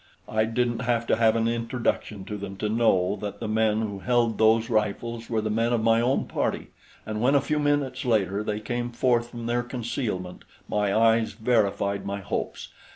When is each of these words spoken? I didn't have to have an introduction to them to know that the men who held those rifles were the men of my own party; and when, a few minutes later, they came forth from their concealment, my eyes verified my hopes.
I 0.27 0.45
didn't 0.45 0.79
have 0.79 1.05
to 1.05 1.15
have 1.17 1.35
an 1.35 1.47
introduction 1.47 2.25
to 2.25 2.35
them 2.35 2.57
to 2.57 2.69
know 2.69 3.15
that 3.21 3.39
the 3.39 3.47
men 3.47 3.81
who 3.81 3.99
held 3.99 4.39
those 4.39 4.67
rifles 4.67 5.29
were 5.29 5.41
the 5.41 5.51
men 5.51 5.73
of 5.73 5.83
my 5.83 6.01
own 6.01 6.25
party; 6.25 6.69
and 7.05 7.21
when, 7.21 7.35
a 7.35 7.39
few 7.39 7.59
minutes 7.59 8.03
later, 8.03 8.41
they 8.43 8.59
came 8.59 8.89
forth 8.91 9.29
from 9.29 9.45
their 9.45 9.61
concealment, 9.61 10.43
my 10.67 10.91
eyes 10.91 11.33
verified 11.33 12.03
my 12.03 12.19
hopes. 12.19 12.69